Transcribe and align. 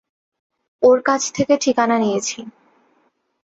ওর 0.81 0.97
কাছ 1.01 1.21
থেকে 1.33 1.53
ঠিকানা 1.57 1.95
নিয়েছি। 1.97 2.39